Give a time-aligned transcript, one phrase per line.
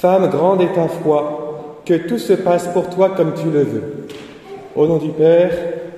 [0.00, 4.06] Femme grande est ta foi, que tout se passe pour toi comme tu le veux.
[4.76, 5.50] Au nom du Père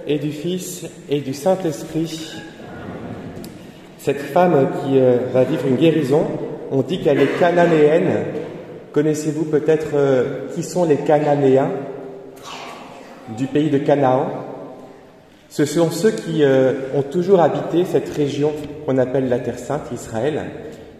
[0.06, 2.34] et du Fils et du Saint-Esprit,
[3.98, 6.22] cette femme qui euh, va vivre une guérison,
[6.70, 8.24] on dit qu'elle est cananéenne.
[8.92, 11.70] Connaissez-vous peut-être euh, qui sont les Cananéens
[13.36, 14.28] du pays de Canaan?
[15.50, 18.52] Ce sont ceux qui euh, ont toujours habité cette région
[18.86, 20.40] qu'on appelle la Terre Sainte, Israël,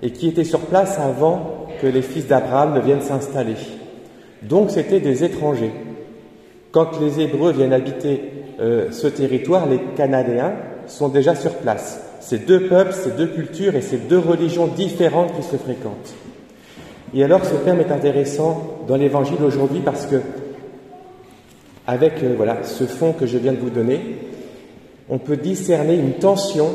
[0.03, 3.57] et qui étaient sur place avant que les fils d'Abraham ne viennent s'installer.
[4.43, 5.73] Donc c'était des étrangers.
[6.73, 10.53] Quand les Hébreux viennent habiter ce territoire, les Cananéens
[10.87, 12.01] sont déjà sur place.
[12.21, 16.15] C'est deux peuples, c'est deux cultures et c'est deux religions différentes qui se fréquentent.
[17.15, 20.17] Et alors ce terme est intéressant dans l'évangile aujourd'hui parce que
[21.87, 24.01] avec euh, voilà ce fond que je viens de vous donner,
[25.09, 26.69] on peut discerner une tension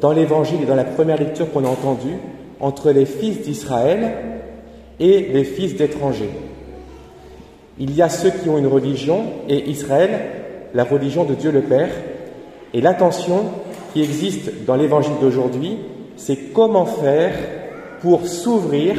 [0.00, 2.16] dans l'évangile et dans la première lecture qu'on a entendue
[2.58, 4.14] entre les fils d'Israël
[4.98, 6.30] et les fils d'étrangers.
[7.78, 10.10] Il y a ceux qui ont une religion et Israël,
[10.74, 11.90] la religion de Dieu le Père,
[12.72, 13.44] et l'attention
[13.92, 15.78] qui existe dans l'évangile d'aujourd'hui,
[16.16, 17.34] c'est comment faire
[18.00, 18.96] pour s'ouvrir,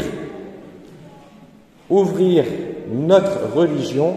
[1.90, 2.46] ouvrir
[2.92, 4.16] notre religion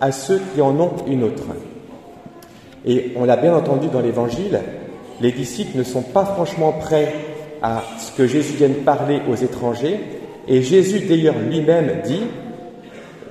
[0.00, 1.44] à ceux qui en ont une autre.
[2.86, 4.60] Et on l'a bien entendu dans l'évangile,
[5.20, 7.14] les disciples ne sont pas franchement prêts
[7.62, 10.00] à ce que Jésus vienne parler aux étrangers,
[10.48, 12.22] et Jésus d'ailleurs lui-même dit,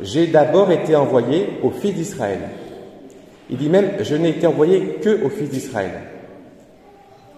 [0.02, 2.39] j'ai d'abord été envoyé aux fils d'Israël.
[3.50, 5.91] Il dit même, je n'ai été envoyé que aux fils d'Israël.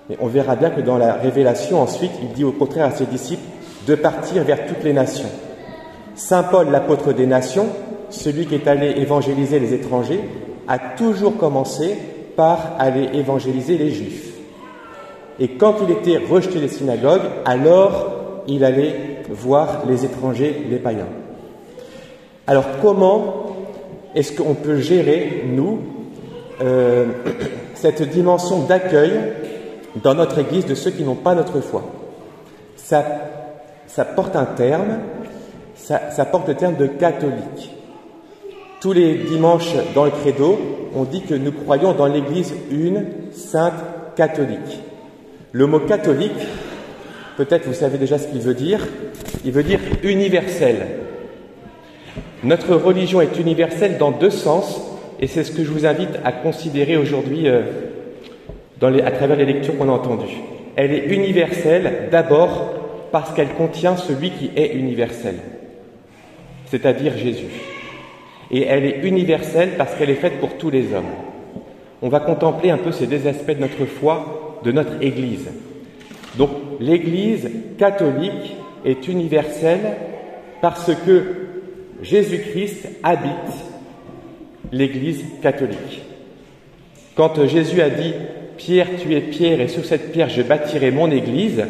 [0.09, 3.05] Mais on verra bien que dans la révélation, ensuite, il dit au contraire à ses
[3.05, 3.43] disciples
[3.87, 5.29] de partir vers toutes les nations.
[6.15, 7.67] Saint Paul, l'apôtre des nations,
[8.09, 10.21] celui qui est allé évangéliser les étrangers,
[10.67, 11.95] a toujours commencé
[12.35, 14.33] par aller évangéliser les juifs.
[15.39, 21.07] Et quand il était rejeté des synagogues, alors il allait voir les étrangers, les païens.
[22.47, 23.55] Alors comment
[24.13, 25.79] est-ce qu'on peut gérer, nous,
[26.61, 27.05] euh,
[27.73, 29.13] cette dimension d'accueil
[30.01, 31.83] dans notre Église de ceux qui n'ont pas notre foi?
[32.75, 33.03] Ça,
[33.87, 34.99] ça porte un terme,
[35.75, 37.71] ça, ça, porte le terme de catholique.
[38.79, 40.59] Tous les dimanches dans le credo,
[40.95, 43.73] on dit que nous croyons dans l'Église une sainte
[44.15, 44.79] catholique.
[45.51, 46.31] Le mot catholique,
[47.37, 48.85] peut-être vous savez déjà ce qu'il veut dire,
[49.43, 50.87] il veut dire universel.
[52.43, 54.81] Notre religion est universelle dans deux sens,
[55.19, 57.61] et c'est ce que je vous invite à considérer aujourd'hui euh,
[58.81, 60.37] à travers les lectures qu'on a entendues.
[60.75, 62.73] Elle est universelle d'abord
[63.11, 65.35] parce qu'elle contient celui qui est universel,
[66.67, 67.47] c'est-à-dire Jésus.
[68.51, 71.05] Et elle est universelle parce qu'elle est faite pour tous les hommes.
[72.01, 75.47] On va contempler un peu ces deux aspects de notre foi, de notre Église.
[76.37, 79.95] Donc l'Église catholique est universelle
[80.61, 81.23] parce que
[82.01, 83.31] Jésus-Christ habite
[84.71, 86.01] l'Église catholique.
[87.15, 88.13] Quand Jésus a dit
[88.57, 91.63] Pierre, tu es Pierre, et sur cette pierre je bâtirai mon Église.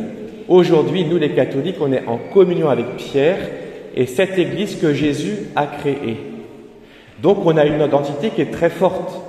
[0.47, 3.37] Aujourd'hui, nous les catholiques, on est en communion avec Pierre
[3.95, 6.17] et cette Église que Jésus a créée.
[7.21, 9.21] Donc on a une identité qui est très forte.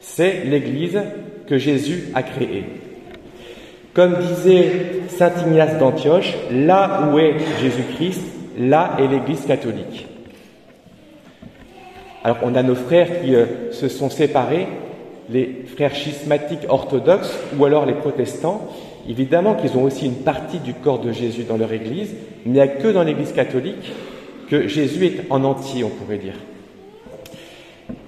[0.00, 1.00] C'est l'Église
[1.46, 2.64] que Jésus a créée.
[3.96, 8.20] Comme disait Saint Ignace d'Antioche, là où est Jésus-Christ,
[8.58, 10.06] là est l'Église catholique.
[12.22, 14.66] Alors on a nos frères qui euh, se sont séparés
[15.30, 18.68] les frères schismatiques orthodoxes ou alors les protestants,
[19.08, 22.14] évidemment qu'ils ont aussi une partie du corps de Jésus dans leur Église,
[22.44, 23.92] mais il n'y a que dans l'Église catholique
[24.50, 26.34] que Jésus est en entier, on pourrait dire.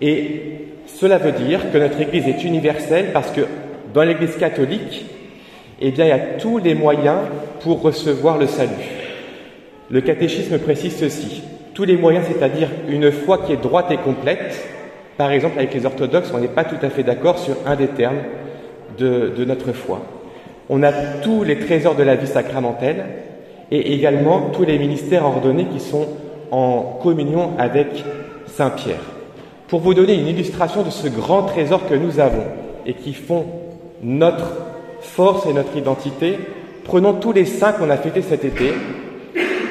[0.02, 3.46] Et cela veut dire que notre Église est universelle parce que
[3.94, 5.06] dans l'Église catholique,
[5.80, 7.18] eh bien, il y a tous les moyens
[7.60, 8.70] pour recevoir le salut.
[9.90, 11.42] Le catéchisme précise ceci.
[11.74, 14.68] Tous les moyens, c'est-à-dire une foi qui est droite et complète,
[15.16, 17.88] par exemple, avec les orthodoxes, on n'est pas tout à fait d'accord sur un des
[17.88, 18.18] termes
[18.98, 20.00] de, notre foi.
[20.68, 23.04] On a tous les trésors de la vie sacramentelle
[23.70, 26.06] et également tous les ministères ordonnés qui sont
[26.50, 28.04] en communion avec
[28.46, 29.02] Saint Pierre.
[29.68, 32.44] Pour vous donner une illustration de ce grand trésor que nous avons
[32.86, 33.46] et qui font
[34.02, 34.67] notre
[35.00, 36.38] force et notre identité,
[36.84, 38.72] prenons tous les saints qu'on a fêtés cet été.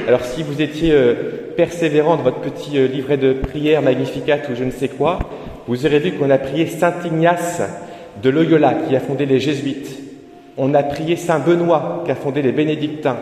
[0.07, 1.13] Alors si vous étiez euh,
[1.57, 5.19] persévérant dans votre petit euh, livret de prière Magnificat ou je ne sais quoi,
[5.67, 7.61] vous aurez vu qu'on a prié Saint Ignace
[8.23, 9.99] de Loyola qui a fondé les Jésuites.
[10.57, 13.17] On a prié Saint Benoît qui a fondé les Bénédictins.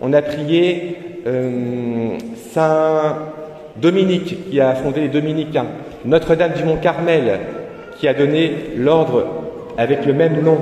[0.00, 0.96] On a prié
[1.26, 2.16] euh,
[2.52, 3.18] Saint
[3.76, 5.66] Dominique qui a fondé les Dominicains.
[6.04, 7.40] Notre-Dame du Mont Carmel
[7.98, 9.26] qui a donné l'ordre
[9.78, 10.58] avec le même nom.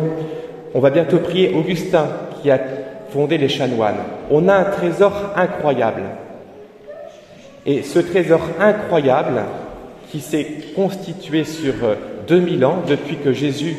[0.75, 2.06] On va bientôt prier Augustin
[2.40, 2.61] qui a
[3.11, 3.96] fondé les chanoines.
[4.31, 6.02] On a un trésor incroyable.
[7.67, 9.43] Et ce trésor incroyable
[10.11, 11.75] qui s'est constitué sur
[12.26, 13.76] 2000 ans depuis que Jésus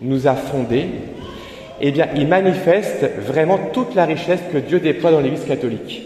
[0.00, 0.86] nous a fondés,
[1.80, 6.02] eh bien, il manifeste vraiment toute la richesse que Dieu déploie dans l'Église catholique.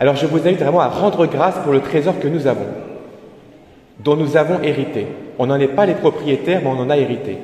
[0.00, 2.66] Alors je vous invite vraiment à rendre grâce pour le trésor que nous avons,
[3.98, 5.06] dont nous avons hérité.
[5.42, 7.38] On n'en est pas les propriétaires, mais on en a hérité.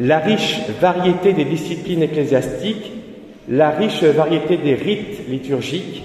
[0.00, 2.90] La riche variété des disciplines ecclésiastiques,
[3.50, 6.02] la riche variété des rites liturgiques,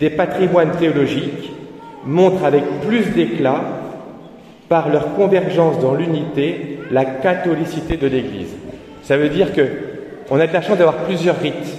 [0.00, 1.52] des patrimoines théologiques,
[2.06, 3.60] montrent avec plus d'éclat,
[4.70, 8.56] par leur convergence dans l'unité, la catholicité de l'Église.
[9.02, 9.66] Ça veut dire que
[10.30, 11.76] on a de la chance d'avoir plusieurs rites,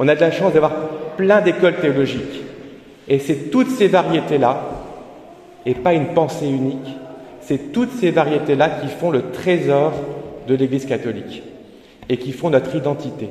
[0.00, 0.74] on a de la chance d'avoir
[1.16, 2.42] plein d'écoles théologiques.
[3.06, 4.60] Et c'est toutes ces variétés-là,
[5.64, 6.96] et pas une pensée unique,
[7.42, 9.92] c'est toutes ces variétés-là qui font le trésor
[10.48, 11.42] de l'Église catholique
[12.08, 13.28] et qui font notre identité.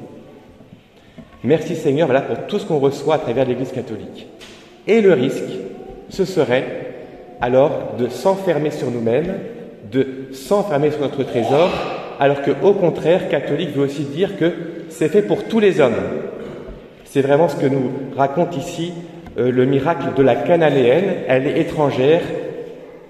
[1.44, 4.28] Merci Seigneur pour tout ce qu'on reçoit à travers l'Église catholique.
[4.88, 5.44] Et le risque,
[6.10, 6.66] ce serait
[7.40, 9.34] alors de s'enfermer sur nous-mêmes,
[9.92, 11.70] de s'enfermer sur notre trésor,
[12.20, 14.54] alors que au contraire, catholique veut aussi dire que
[14.90, 15.96] c'est fait pour tous les hommes.
[17.06, 18.94] C'est vraiment ce que nous raconte ici
[19.40, 21.16] euh, le miracle de la Cananéenne.
[21.28, 22.22] Elle est étrangère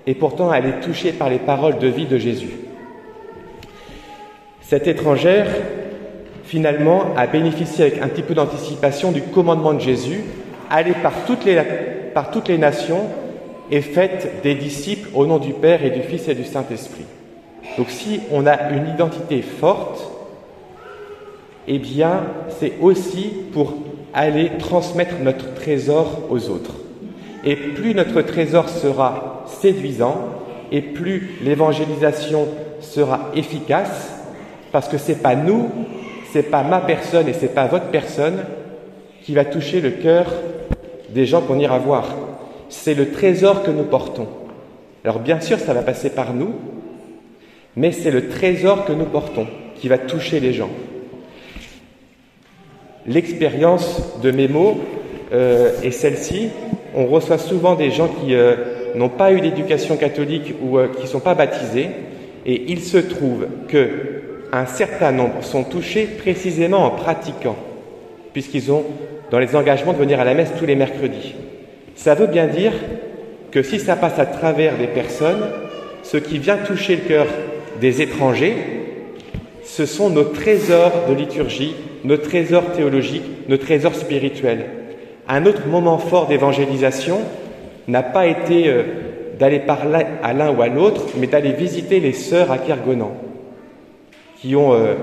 [0.07, 2.51] et pourtant elle est touchée par les paroles de vie de Jésus.
[4.61, 5.47] Cette étrangère,
[6.45, 10.23] finalement, a bénéficié avec un petit peu d'anticipation du commandement de Jésus,
[10.69, 11.61] aller par toutes les,
[12.13, 13.07] par toutes les nations
[13.69, 17.05] et faites des disciples au nom du Père et du Fils et du Saint-Esprit.
[17.77, 20.09] Donc si on a une identité forte,
[21.67, 22.23] eh bien,
[22.59, 23.75] c'est aussi pour
[24.13, 26.73] aller transmettre notre trésor aux autres.
[27.43, 30.17] Et plus notre trésor sera séduisant,
[30.71, 32.47] et plus l'évangélisation
[32.79, 34.13] sera efficace,
[34.71, 35.69] parce que c'est pas nous,
[36.31, 38.45] c'est pas ma personne et c'est pas votre personne
[39.23, 40.31] qui va toucher le cœur
[41.09, 42.05] des gens qu'on ira voir.
[42.69, 44.29] C'est le trésor que nous portons.
[45.03, 46.53] Alors bien sûr, ça va passer par nous,
[47.75, 50.69] mais c'est le trésor que nous portons qui va toucher les gens
[53.07, 54.79] l'expérience de mes mots
[55.33, 56.49] euh, est celle-ci.
[56.95, 58.55] On reçoit souvent des gens qui euh,
[58.95, 61.89] n'ont pas eu d'éducation catholique ou euh, qui ne sont pas baptisés,
[62.45, 63.89] et il se trouve que
[64.51, 67.55] un certain nombre sont touchés précisément en pratiquant,
[68.33, 68.83] puisqu'ils ont
[69.29, 71.35] dans les engagements de venir à la messe tous les mercredis.
[71.95, 72.73] Ça veut bien dire
[73.51, 75.45] que si ça passe à travers des personnes,
[76.03, 77.27] ce qui vient toucher le cœur
[77.79, 78.55] des étrangers,
[79.63, 84.65] ce sont nos trésors de liturgie nos trésors théologiques, nos trésors spirituels.
[85.27, 87.19] Un autre moment fort d'évangélisation
[87.91, 88.83] n'a pas été euh,
[89.37, 93.11] d'aller parler à l'un ou à l'autre, mais d'aller visiter les sœurs à Kergonan,
[94.37, 94.95] qui ont euh,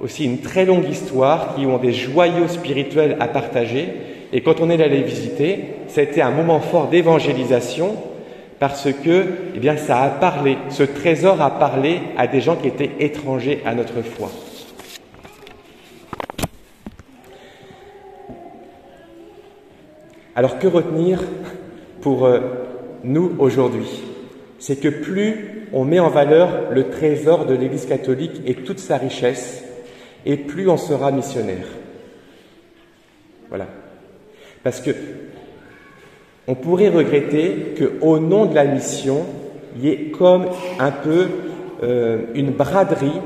[0.00, 3.88] aussi une très longue histoire, qui ont des joyaux spirituels à partager.
[4.32, 7.96] Et quand on est allé les visiter, ça a été un moment fort d'évangélisation
[8.58, 12.68] parce que, eh bien, ça a parlé, ce trésor a parlé à des gens qui
[12.68, 14.30] étaient étrangers à notre foi.
[20.34, 21.22] Alors que retenir
[22.06, 22.38] pour euh,
[23.02, 24.00] nous aujourd'hui
[24.60, 28.96] C'est que plus on met en valeur le trésor de l'Église catholique et toute sa
[28.96, 29.64] richesse,
[30.24, 31.66] et plus on sera missionnaire.
[33.48, 33.66] Voilà.
[34.62, 34.92] Parce que
[36.46, 39.26] on pourrait regretter qu'au nom de la mission,
[39.74, 40.46] il y ait comme
[40.78, 41.26] un peu
[41.82, 43.20] euh, une braderie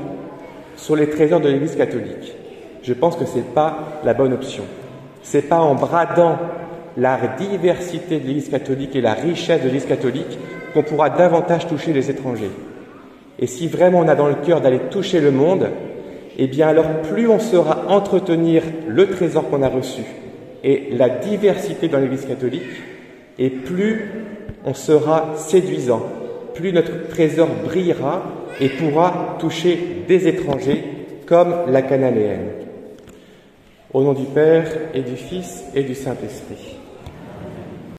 [0.75, 2.33] sur les trésors de l'Église catholique.
[2.81, 4.63] Je pense que ce n'est pas la bonne option.
[5.21, 6.39] C'est pas en bradant
[6.97, 10.37] la diversité de l'Église catholique et la richesse de l'Église catholique
[10.73, 12.51] qu'on pourra davantage toucher les étrangers.
[13.39, 15.67] Et si vraiment on a dans le cœur d'aller toucher le monde,
[16.37, 20.03] eh bien alors plus on saura entretenir le trésor qu'on a reçu
[20.63, 22.61] et la diversité dans l'Église catholique,
[23.39, 24.11] et plus
[24.65, 26.05] on sera séduisant,
[26.53, 28.23] plus notre trésor brillera
[28.59, 30.83] et pourra toucher des étrangers
[31.25, 32.49] comme la cananéenne.
[33.93, 36.80] Au nom du Père et du Fils et du Saint-Esprit.